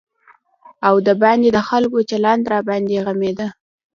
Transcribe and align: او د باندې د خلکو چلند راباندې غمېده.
او 0.87 0.95
د 1.07 1.09
باندې 1.21 1.49
د 1.53 1.59
خلکو 1.69 1.97
چلند 2.09 2.43
راباندې 2.53 2.97
غمېده. 3.05 3.47